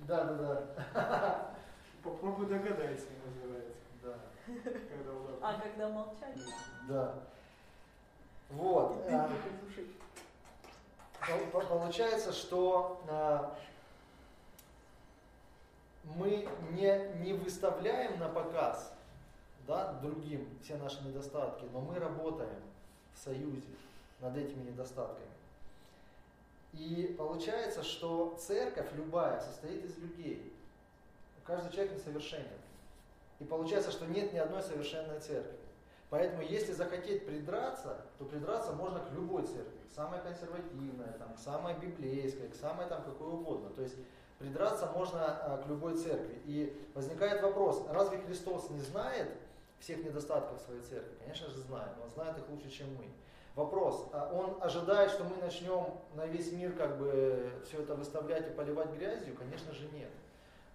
Да, 0.07 0.25
да, 0.25 0.63
да. 0.95 1.51
попробуй 2.03 2.47
догадайся, 2.47 3.07
называется. 3.27 3.75
Да, 4.03 4.15
Когда 4.47 5.13
у 5.13 5.23
нас- 5.25 5.39
А 5.43 5.61
когда 5.61 5.89
молчать? 5.91 6.39
да. 6.89 7.15
Вот. 8.51 9.05
пол- 11.53 11.61
Получается, 11.69 12.33
что 12.33 13.03
э, 13.07 13.51
мы 16.17 16.49
не, 16.71 17.09
не 17.23 17.35
выставляем 17.35 18.19
на 18.19 18.31
показ 18.31 18.95
да, 19.69 19.93
другим 20.03 20.49
все 20.63 20.77
наши 20.79 21.05
недостатки, 21.05 21.67
но 21.73 21.81
мы 21.81 21.99
работаем 21.99 22.63
в 23.15 23.19
союзе 23.19 23.69
над 24.21 24.37
этими 24.37 24.71
недостатками. 24.71 25.29
И 26.73 27.15
получается, 27.19 27.85
что 27.85 28.37
церковь 28.41 28.89
любая 28.95 29.41
состоит 29.41 29.85
из 29.85 29.97
людей. 29.99 30.53
Каждый 31.45 31.73
человек 31.73 31.95
несовершенен. 31.95 32.47
И 33.39 33.45
получается, 33.45 33.91
что 33.91 34.07
нет 34.07 34.33
ни 34.33 34.39
одной 34.39 34.63
совершенной 34.63 35.21
церкви. 35.21 35.57
Поэтому, 36.11 36.43
если 36.43 36.73
захотеть 36.73 37.27
придраться, 37.27 38.01
то 38.19 38.25
придраться 38.25 38.73
можно 38.73 39.01
к 39.01 39.13
любой 39.13 39.43
церкви, 39.43 39.79
к 39.91 39.95
самой 39.95 40.21
консервативной, 40.23 41.13
там, 41.19 41.35
к 41.35 41.39
самой 41.39 41.75
библейской, 41.79 42.49
к 42.49 42.55
самой 42.55 42.87
там 42.87 43.03
какой 43.03 43.29
угодно. 43.29 43.71
То 43.71 43.83
есть 43.83 43.97
придраться 44.39 44.91
можно 44.95 45.21
а, 45.21 45.63
к 45.63 45.67
любой 45.69 45.97
церкви. 45.97 46.41
И 46.47 46.75
возникает 46.95 47.43
вопрос, 47.43 47.85
разве 47.91 48.19
Христос 48.19 48.71
не 48.71 48.81
знает 48.81 49.29
всех 49.81 50.05
недостатков 50.05 50.61
своей 50.61 50.81
церкви? 50.83 51.17
Конечно 51.21 51.49
же 51.49 51.59
знает, 51.59 51.93
он 52.03 52.11
знает 52.11 52.39
их 52.39 52.49
лучше, 52.49 52.71
чем 52.71 52.89
мы. 52.97 53.05
Вопрос, 53.55 54.09
а 54.13 54.31
он 54.33 54.63
ожидает, 54.63 55.11
что 55.11 55.25
мы 55.25 55.37
начнем 55.37 55.87
на 56.15 56.27
весь 56.27 56.53
мир 56.53 56.73
как 56.75 56.97
бы 56.97 57.51
все 57.65 57.83
это 57.83 57.97
выставлять 57.97 58.47
и 58.47 58.55
поливать 58.55 58.91
грязью? 58.91 59.35
Конечно 59.35 59.73
же 59.73 59.89
нет. 59.89 60.11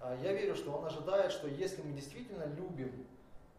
А 0.01 0.17
Я 0.22 0.33
верю, 0.33 0.53
что 0.53 0.74
он 0.74 0.86
ожидает, 0.86 1.31
что 1.31 1.48
если 1.48 1.81
мы 1.81 1.93
действительно 1.93 2.43
любим 2.43 3.07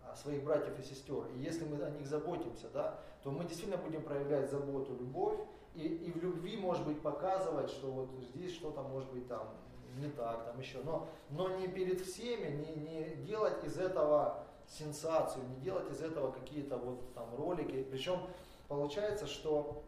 а, 0.02 0.14
своих 0.14 0.44
братьев 0.44 0.78
и 0.78 0.82
сестер, 0.82 1.24
и 1.34 1.38
если 1.38 1.64
мы 1.64 1.82
о 1.82 1.88
них 1.88 2.06
заботимся, 2.06 2.68
да, 2.74 2.98
то 3.22 3.30
мы 3.30 3.44
действительно 3.44 3.78
будем 3.78 4.02
проявлять 4.02 4.50
заботу, 4.50 4.92
любовь, 4.92 5.38
и, 5.74 5.86
и 5.86 6.12
в 6.12 6.22
любви, 6.22 6.58
может 6.58 6.86
быть, 6.86 7.00
показывать, 7.00 7.70
что 7.70 7.90
вот 7.90 8.10
здесь 8.34 8.54
что-то 8.54 8.82
может 8.82 9.10
быть 9.10 9.26
там 9.26 9.48
не 9.96 10.10
так, 10.10 10.44
там 10.44 10.60
еще, 10.60 10.78
но, 10.84 11.08
но 11.30 11.48
не 11.56 11.68
перед 11.68 12.00
всеми, 12.00 12.50
не, 12.50 12.74
не 12.74 13.16
делать 13.24 13.64
из 13.64 13.78
этого 13.78 14.44
сенсацию, 14.68 15.44
не 15.48 15.56
делать 15.56 15.90
из 15.90 16.00
этого 16.00 16.32
какие-то 16.32 16.76
вот 16.76 17.14
там 17.14 17.34
ролики, 17.36 17.84
причем 17.90 18.20
получается, 18.68 19.26
что 19.26 19.82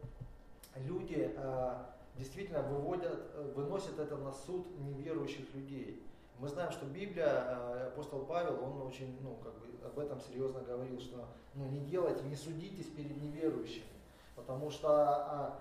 люди 0.75 1.33
э, 1.35 1.75
действительно 2.17 2.61
выводят, 2.61 3.19
э, 3.33 3.51
выносят 3.55 3.99
это 3.99 4.17
на 4.17 4.31
суд 4.31 4.67
неверующих 4.79 5.53
людей. 5.53 6.03
Мы 6.39 6.47
знаем, 6.47 6.71
что 6.71 6.85
Библия, 6.85 7.27
э, 7.27 7.87
апостол 7.87 8.25
Павел, 8.25 8.63
он 8.63 8.81
очень, 8.81 9.17
ну, 9.21 9.37
как 9.43 9.53
бы 9.53 9.67
об 9.85 9.99
этом 9.99 10.19
серьезно 10.21 10.61
говорил, 10.61 10.99
что 10.99 11.25
ну, 11.55 11.65
не 11.65 11.79
делайте, 11.79 12.23
не 12.23 12.35
судитесь 12.35 12.87
перед 12.87 13.21
неверующими, 13.21 13.83
потому 14.35 14.69
что 14.69 14.89
а, 14.89 15.59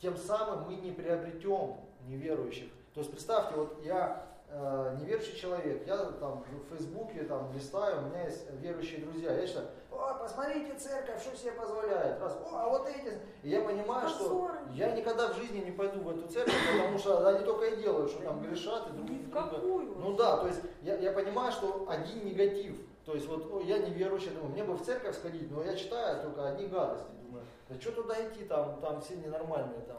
тем 0.00 0.16
самым 0.16 0.66
мы 0.66 0.76
не 0.76 0.90
приобретем 0.90 1.76
неверующих. 2.06 2.68
То 2.94 3.00
есть 3.00 3.12
представьте, 3.12 3.54
вот 3.54 3.78
я 3.84 4.26
э, 4.50 4.96
неверующий 5.00 5.36
человек, 5.36 5.86
я 5.86 5.96
там 5.96 6.44
в 6.44 6.74
Фейсбуке 6.74 7.24
там 7.24 7.52
листаю, 7.52 7.98
у 7.98 8.08
меня 8.08 8.24
есть 8.24 8.50
верующие 8.52 9.00
друзья, 9.00 9.32
я 9.32 9.46
считаю, 9.46 9.68
о, 9.90 10.14
посмотрите 10.14 10.74
церковь, 10.78 11.20
что 11.22 11.36
себе 11.36 11.52
позволяет, 11.52 12.20
раз, 12.20 12.36
о, 12.44 12.56
а 12.56 12.68
вот 12.68 12.88
эти, 12.88 13.18
и 13.42 13.50
я 13.50 13.60
понимаю, 13.62 14.08
что 14.08 14.50
я 14.72 14.92
никогда 14.92 15.28
в 15.28 15.36
жизни 15.36 15.58
не 15.58 15.72
пойду 15.72 16.00
в 16.00 16.10
эту 16.10 16.28
церковь, 16.28 16.54
потому 16.72 16.98
что 16.98 17.28
они 17.28 17.44
только 17.44 17.66
и 17.66 17.82
делают, 17.82 18.10
что 18.10 18.22
там 18.22 18.42
грешат 18.42 18.90
и 18.90 18.92
друг 18.92 19.10
Ни 19.10 19.18
в 19.24 19.30
какую. 19.30 19.96
ну 19.96 20.16
да, 20.16 20.38
то 20.38 20.46
есть 20.46 20.60
я, 20.82 20.96
я 20.96 21.12
понимаю, 21.12 21.52
что 21.52 21.86
один 21.88 22.24
негатив. 22.24 22.76
То 23.04 23.14
есть 23.14 23.26
вот 23.26 23.50
о, 23.50 23.60
я 23.62 23.78
неверующий, 23.78 24.30
думаю, 24.30 24.50
мне 24.50 24.64
бы 24.64 24.74
в 24.74 24.84
церковь 24.84 25.16
сходить, 25.16 25.50
но 25.50 25.62
я 25.62 25.74
читаю 25.74 26.22
только 26.22 26.46
одни 26.46 26.66
гадости. 26.66 27.06
Думаю, 27.22 27.42
да 27.66 27.80
что 27.80 27.92
туда 27.92 28.14
идти, 28.28 28.44
там, 28.44 28.78
там 28.82 29.00
все 29.00 29.16
ненормальные. 29.16 29.80
Там. 29.88 29.96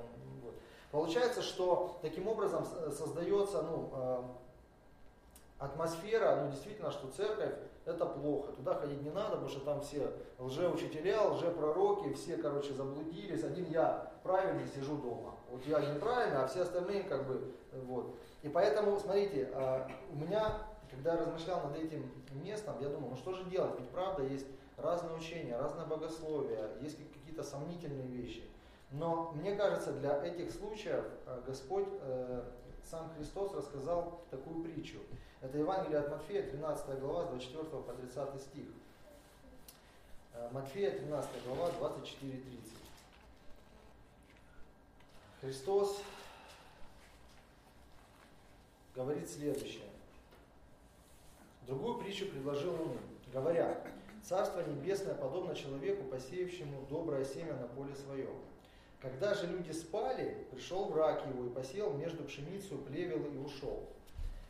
Получается, 0.91 1.41
что 1.41 1.99
таким 2.01 2.27
образом 2.27 2.65
с- 2.65 2.97
создается 2.97 3.61
ну, 3.61 3.89
э, 3.93 4.23
атмосфера, 5.59 6.43
ну 6.43 6.51
действительно, 6.51 6.91
что 6.91 7.07
церковь 7.09 7.53
это 7.85 8.05
плохо. 8.05 8.51
Туда 8.53 8.73
ходить 8.75 9.01
не 9.01 9.09
надо, 9.09 9.31
потому 9.31 9.49
что 9.49 9.59
там 9.61 9.81
все 9.81 10.11
лжеучителя, 10.37 11.21
лжепророки, 11.23 12.13
все, 12.13 12.37
короче, 12.37 12.73
заблудились. 12.73 13.43
Один 13.43 13.65
я 13.69 14.11
правильный 14.23 14.67
сижу 14.67 14.97
дома. 14.97 15.35
Вот 15.49 15.65
я 15.65 15.79
неправильно, 15.79 16.43
а 16.43 16.47
все 16.47 16.61
остальные 16.61 17.03
как 17.03 17.27
бы 17.27 17.53
вот. 17.85 18.15
И 18.41 18.49
поэтому, 18.49 18.97
смотрите, 18.99 19.51
у 20.11 20.15
меня, 20.15 20.59
когда 20.89 21.13
я 21.13 21.19
размышлял 21.21 21.61
над 21.67 21.77
этим 21.77 22.09
местом, 22.43 22.75
я 22.79 22.89
думал, 22.89 23.09
ну 23.11 23.15
что 23.17 23.33
же 23.33 23.43
делать? 23.45 23.77
Ведь 23.79 23.89
правда 23.89 24.23
есть 24.23 24.47
разные 24.77 25.15
учения, 25.15 25.57
разное 25.57 25.85
богословие, 25.85 26.69
есть 26.81 26.97
как- 26.97 27.11
какие-то 27.13 27.43
сомнительные 27.43 28.07
вещи. 28.07 28.48
Но 28.91 29.31
мне 29.35 29.55
кажется, 29.55 29.93
для 29.93 30.23
этих 30.25 30.51
случаев 30.51 31.05
э, 31.25 31.41
Господь, 31.45 31.87
э, 32.01 32.43
сам 32.83 33.11
Христос 33.15 33.53
рассказал 33.53 34.21
такую 34.31 34.63
притчу. 34.63 34.97
Это 35.41 35.57
Евангелие 35.57 35.99
от 35.99 36.09
Матфея, 36.09 36.49
13 36.49 36.99
глава, 36.99 37.25
с 37.25 37.29
24 37.29 37.63
по 37.83 37.93
30 37.93 38.41
стих. 38.41 38.65
Э, 40.33 40.49
Матфея, 40.51 40.91
13 40.97 41.29
глава, 41.45 41.69
24-30. 41.79 42.43
Христос 45.41 46.01
говорит 48.95 49.29
следующее. 49.29 49.85
Другую 51.67 51.99
притчу 51.99 52.25
предложил 52.25 52.73
он 52.73 52.97
говоря, 53.31 53.79
«Царство 54.23 54.61
небесное 54.61 55.13
подобно 55.13 55.55
человеку, 55.55 56.03
посеявшему 56.09 56.87
доброе 56.89 57.23
семя 57.23 57.53
на 57.53 57.67
поле 57.67 57.95
своем. 57.95 58.35
Когда 59.01 59.33
же 59.33 59.47
люди 59.47 59.71
спали, 59.71 60.35
пришел 60.51 60.85
враг 60.85 61.25
его 61.25 61.45
и 61.45 61.49
посеял 61.49 61.93
между 61.93 62.25
пшеницу 62.25 62.77
плевел 62.79 63.23
и 63.25 63.37
ушел. 63.37 63.87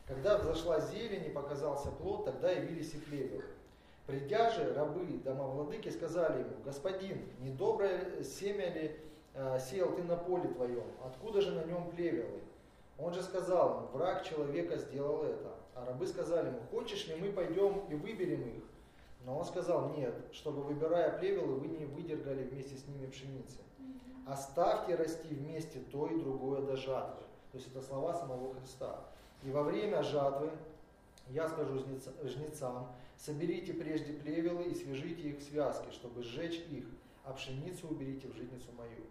Когда 0.08 0.40
взошла 0.40 0.80
зелень 0.80 1.28
и 1.28 1.30
показался 1.30 1.92
плод, 1.92 2.26
тогда 2.26 2.52
явились 2.52 2.96
и 2.96 2.98
плевелы. 2.98 3.44
Придя 4.08 4.50
же, 4.50 4.74
рабы 4.74 5.06
домовладыки 5.24 5.90
сказали 5.90 6.40
ему, 6.40 6.56
«Господин, 6.66 7.22
недоброе 7.42 8.24
семя 8.24 8.74
ли 8.74 9.00
э, 9.36 9.60
сеял 9.60 9.96
ты 9.96 10.02
на 10.02 10.16
поле 10.16 10.50
твоем? 10.50 10.88
Откуда 11.06 11.42
же 11.42 11.52
на 11.52 11.64
нем 11.66 11.92
плевелы?» 11.92 12.42
Он 12.98 13.14
же 13.14 13.22
сказал 13.22 13.84
им, 13.84 13.88
враг 13.94 14.24
человека 14.24 14.78
сделал 14.78 15.24
это. 15.24 15.56
А 15.76 15.86
рабы 15.86 16.08
сказали 16.08 16.48
ему, 16.48 16.60
хочешь 16.72 17.08
ли 17.08 17.16
мы 17.16 17.32
пойдем 17.32 17.86
и 17.88 17.94
выберем 17.94 18.42
их? 18.42 18.64
Но 19.26 19.38
он 19.38 19.46
сказал, 19.46 19.92
нет, 19.96 20.14
чтобы 20.32 20.64
выбирая 20.64 21.18
плевелы, 21.18 21.56
вы 21.56 21.68
не 21.68 21.86
выдергали 21.86 22.44
вместе 22.44 22.76
с 22.76 22.88
ними 22.88 23.06
пшеницы. 23.06 23.60
Оставьте 24.30 24.94
расти 24.94 25.28
вместе 25.34 25.80
то 25.92 26.06
и 26.08 26.20
другое 26.20 26.62
до 26.62 26.76
жатвы. 26.76 27.24
То 27.52 27.58
есть 27.58 27.68
это 27.70 27.82
слова 27.82 28.14
самого 28.14 28.54
Христа. 28.54 29.00
И 29.42 29.50
во 29.50 29.64
время 29.64 30.04
жатвы 30.04 30.52
я 31.30 31.48
скажу 31.50 31.80
жнеца- 31.80 32.28
жнецам, 32.28 32.92
соберите 33.18 33.74
прежде 33.74 34.14
плевелы 34.14 34.66
и 34.66 34.76
свяжите 34.76 35.30
их 35.30 35.40
в 35.40 35.44
связки, 35.44 35.92
чтобы 35.92 36.22
сжечь 36.22 36.64
их, 36.70 36.86
а 37.24 37.34
пшеницу 37.34 37.88
уберите 37.88 38.28
в 38.28 38.36
житницу 38.36 38.72
мою. 38.78 39.04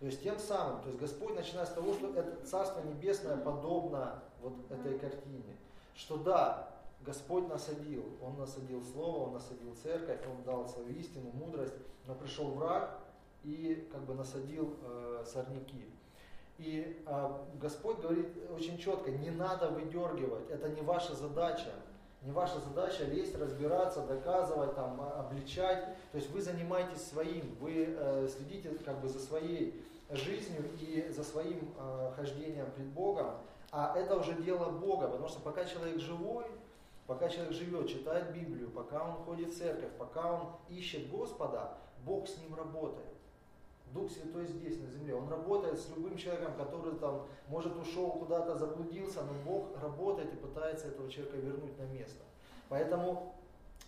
То 0.00 0.06
есть 0.06 0.22
тем 0.22 0.40
самым, 0.40 0.82
то 0.82 0.88
есть 0.88 0.98
Господь 0.98 1.36
начинает 1.36 1.68
с 1.68 1.72
того, 1.72 1.92
что 1.94 2.12
это 2.12 2.44
Царство 2.44 2.80
Небесное 2.80 3.36
подобно 3.36 4.24
вот 4.42 4.54
этой 4.70 4.98
картине. 4.98 5.56
Что 5.94 6.16
да, 6.16 6.68
Господь 7.02 7.48
насадил, 7.48 8.04
Он 8.20 8.36
насадил 8.38 8.82
Слово, 8.82 9.28
Он 9.28 9.34
насадил 9.34 9.72
Церковь, 9.80 10.20
Он 10.26 10.42
дал 10.42 10.68
свою 10.68 10.88
истину, 10.94 11.30
мудрость, 11.32 11.74
но 12.06 12.16
пришел 12.16 12.50
враг 12.50 13.03
и 13.44 13.88
как 13.92 14.04
бы 14.04 14.14
насадил 14.14 14.74
э, 14.82 15.24
сорняки. 15.26 15.84
И 16.58 17.02
а, 17.06 17.44
Господь 17.60 18.00
говорит 18.00 18.28
очень 18.54 18.78
четко, 18.78 19.10
не 19.10 19.30
надо 19.30 19.70
выдергивать, 19.70 20.48
это 20.50 20.68
не 20.68 20.82
ваша 20.82 21.14
задача. 21.14 21.70
Не 22.22 22.32
ваша 22.32 22.58
задача 22.58 23.04
лезть, 23.04 23.38
разбираться, 23.38 24.00
доказывать, 24.00 24.74
там, 24.74 24.98
обличать. 24.98 25.84
То 26.10 26.16
есть 26.16 26.30
вы 26.30 26.40
занимаетесь 26.40 27.02
своим, 27.02 27.54
вы 27.60 27.86
э, 27.86 28.28
следите 28.34 28.70
как 28.82 28.98
бы 29.00 29.08
за 29.08 29.18
своей 29.18 29.84
жизнью 30.10 30.64
и 30.80 31.10
за 31.10 31.22
своим 31.22 31.74
э, 31.78 32.12
хождением 32.16 32.70
пред 32.74 32.86
Богом. 32.86 33.34
А 33.70 33.94
это 33.94 34.16
уже 34.16 34.32
дело 34.34 34.70
Бога, 34.70 35.08
потому 35.08 35.28
что 35.28 35.40
пока 35.40 35.66
человек 35.66 35.98
живой, 35.98 36.46
пока 37.06 37.28
человек 37.28 37.52
живет, 37.52 37.88
читает 37.88 38.32
Библию, 38.32 38.70
пока 38.70 39.04
он 39.04 39.16
ходит 39.24 39.50
в 39.50 39.58
церковь, 39.58 39.90
пока 39.98 40.32
он 40.32 40.46
ищет 40.70 41.10
Господа, 41.10 41.76
Бог 42.06 42.26
с 42.26 42.38
ним 42.38 42.54
работает. 42.54 43.08
Дух 43.94 44.10
Святой 44.10 44.46
здесь, 44.46 44.78
на 44.80 44.88
земле. 44.88 45.14
Он 45.14 45.28
работает 45.28 45.78
с 45.78 45.88
любым 45.90 46.16
человеком, 46.16 46.54
который 46.58 46.96
там, 46.96 47.26
может, 47.48 47.76
ушел 47.76 48.10
куда-то, 48.10 48.58
заблудился, 48.58 49.22
но 49.22 49.32
Бог 49.44 49.80
работает 49.80 50.34
и 50.34 50.36
пытается 50.36 50.88
этого 50.88 51.08
человека 51.08 51.36
вернуть 51.36 51.78
на 51.78 51.84
место. 51.84 52.24
Поэтому 52.68 53.34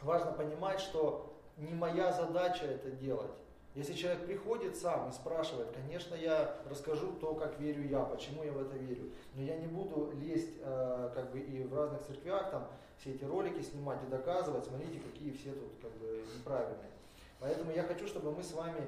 важно 0.00 0.30
понимать, 0.30 0.78
что 0.78 1.34
не 1.56 1.75
моя 1.75 2.12
задача 2.12 2.66
это 2.66 2.90
делать. 2.92 3.32
Если 3.75 3.92
человек 3.92 4.25
приходит 4.25 4.76
сам 4.76 5.10
и 5.10 5.12
спрашивает, 5.12 5.68
конечно, 5.72 6.14
я 6.14 6.56
расскажу 6.70 7.12
то, 7.20 7.34
как 7.34 7.58
верю 7.60 7.86
я, 7.86 8.04
почему 8.04 8.42
я 8.44 8.52
в 8.52 8.62
это 8.62 8.76
верю. 8.76 9.10
Но 9.34 9.42
я 9.42 9.56
не 9.56 9.66
буду 9.66 10.12
лезть 10.14 10.54
э, 10.62 11.10
как 11.14 11.30
бы 11.32 11.40
и 11.40 11.62
в 11.64 11.76
разных 11.76 12.00
церквях 12.02 12.50
там 12.50 12.68
все 12.98 13.12
эти 13.12 13.25
ролики 13.25 13.60
снимать 13.60 14.02
и 14.02 14.06
доказывать, 14.06 14.64
смотрите, 14.64 15.00
какие 15.00 15.32
все 15.32 15.52
тут 15.52 15.72
как 15.82 15.90
бы 15.98 16.25
неправильные. 16.38 16.90
Поэтому 17.38 17.70
я 17.70 17.82
хочу, 17.82 18.06
чтобы 18.06 18.32
мы 18.32 18.42
с 18.42 18.54
вами 18.54 18.80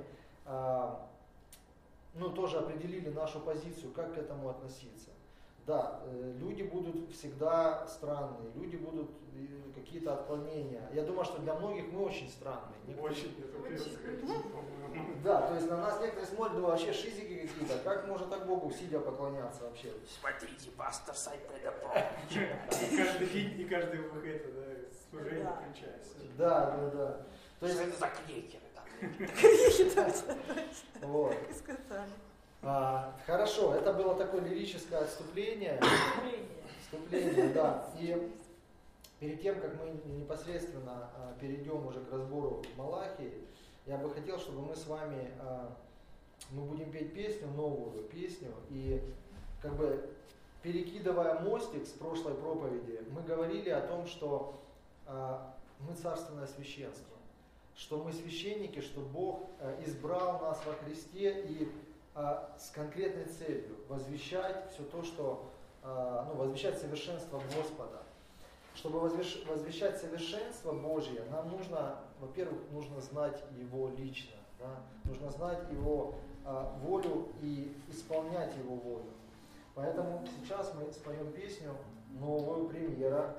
ну, 2.14 2.30
тоже 2.30 2.58
определили 2.58 3.10
нашу 3.10 3.40
позицию, 3.40 3.92
как 3.92 4.14
к 4.14 4.18
этому 4.18 4.48
относиться. 4.48 5.10
Да, 5.68 6.00
э, 6.06 6.32
люди 6.40 6.62
будут 6.62 7.12
всегда 7.12 7.86
странные, 7.86 8.50
люди 8.54 8.76
будут 8.76 9.10
э, 9.34 9.46
какие-то 9.74 10.14
отклонения. 10.14 10.88
Я 10.94 11.02
думаю, 11.02 11.26
что 11.26 11.38
для 11.40 11.52
многих 11.52 11.92
мы 11.92 12.06
очень 12.06 12.30
странные. 12.30 12.78
Некоторые... 12.86 13.12
Очень, 13.12 13.36
это 13.38 13.58
Да, 15.22 15.42
то 15.42 15.54
есть 15.54 15.68
на 15.68 15.76
нас 15.76 16.00
некоторые 16.00 16.26
смотрят, 16.26 16.56
думают, 16.56 16.80
вообще 16.80 16.94
шизики 16.94 17.46
какие-то. 17.46 17.78
Как 17.84 18.06
можно 18.06 18.26
так 18.28 18.46
Богу 18.46 18.70
сидя 18.70 18.98
поклоняться 18.98 19.64
вообще? 19.64 19.92
Смотрите, 20.18 20.70
пастор 20.70 21.14
Сайпеда 21.14 21.74
Каждый 22.96 23.26
день 23.28 23.60
и 23.60 23.64
каждый 23.66 24.00
выход, 24.00 24.54
да, 24.54 24.62
служение 25.10 25.52
включается. 25.52 26.14
Да, 26.38 26.76
да, 26.76 26.90
да. 26.90 27.26
То 27.60 27.66
есть 27.66 27.78
это 27.78 27.98
за 27.98 28.06
клейкеры. 28.08 28.67
А, 32.62 33.16
хорошо, 33.26 33.74
это 33.74 33.92
было 33.92 34.14
такое 34.16 34.40
лирическое 34.42 35.00
отступление. 35.00 35.80
Вступление, 36.82 37.48
да. 37.50 37.88
И 37.98 38.32
перед 39.20 39.40
тем, 39.40 39.60
как 39.60 39.76
мы 39.80 39.90
непосредственно 40.12 41.10
а, 41.16 41.34
перейдем 41.40 41.86
уже 41.86 42.00
к 42.00 42.12
разбору 42.12 42.62
Малахии, 42.76 43.32
я 43.86 43.96
бы 43.98 44.10
хотел, 44.10 44.38
чтобы 44.38 44.62
мы 44.62 44.74
с 44.74 44.86
вами, 44.86 45.30
а, 45.40 45.72
мы 46.50 46.64
будем 46.64 46.90
петь 46.90 47.14
песню, 47.14 47.48
новую 47.48 48.04
песню, 48.04 48.52
и 48.70 49.00
как 49.62 49.76
бы 49.76 50.10
перекидывая 50.62 51.40
мостик 51.40 51.86
с 51.86 51.90
прошлой 51.90 52.34
проповеди, 52.34 53.02
мы 53.10 53.22
говорили 53.22 53.70
о 53.70 53.80
том, 53.80 54.06
что 54.06 54.60
мы 55.06 55.94
царственное 55.94 56.46
священство 56.46 57.17
что 57.78 57.97
мы 57.99 58.12
священники, 58.12 58.80
что 58.80 59.00
Бог 59.00 59.49
э, 59.61 59.85
избрал 59.87 60.40
нас 60.40 60.61
во 60.66 60.73
Христе 60.85 61.42
и 61.42 61.73
э, 62.16 62.38
с 62.58 62.70
конкретной 62.70 63.26
целью 63.26 63.76
возвещать 63.88 64.73
все 64.73 64.82
то, 64.82 65.04
что, 65.04 65.49
э, 65.85 66.25
ну, 66.26 66.35
возвещать 66.35 66.78
совершенство 66.78 67.40
Господа. 67.56 68.02
Чтобы 68.75 68.99
возвещать 69.00 70.00
совершенство 70.00 70.73
Божье, 70.73 71.25
нам 71.30 71.50
нужно, 71.50 71.99
во-первых, 72.20 72.61
нужно 72.73 73.00
знать 73.00 73.42
Его 73.56 73.90
лично, 73.97 74.37
да? 74.61 74.82
нужно 75.04 75.30
знать 75.30 75.58
Его 75.73 76.14
волю 76.85 77.29
и 77.42 77.76
исполнять 77.90 78.57
Его 78.57 78.76
волю. 78.76 79.11
Поэтому 79.74 80.24
сейчас 80.38 80.72
мы 80.74 80.92
споем 80.92 81.33
песню 81.33 81.74
«Новую 82.20 82.68
премьера» 82.68 83.35